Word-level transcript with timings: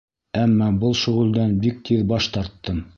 Әммә 0.43 0.69
был 0.85 0.97
шөғөлдән 1.03 1.55
бик 1.67 1.81
тиҙ 1.91 2.05
баш 2.15 2.35
тарттым. 2.39 2.87